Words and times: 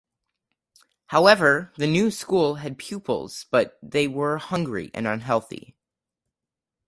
However 1.09 1.71
the 1.77 1.85
new 1.85 2.09
school 2.09 2.55
had 2.55 2.79
pupils 2.79 3.45
but 3.51 3.77
they 3.83 4.07
were 4.07 4.39
hungry 4.39 4.89
and 4.95 5.05
unhealthy. 5.05 5.75